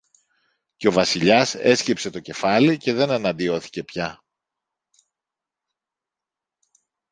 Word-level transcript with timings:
Και 0.77 0.87
ο 0.87 0.91
Βασιλιάς 0.91 1.55
έσκυψε 1.55 2.09
το 2.09 2.19
κεφάλι 2.19 2.77
και 2.77 2.93
δεν 2.93 3.09
εναντιώθηκε 3.09 3.83
πια. 3.83 4.23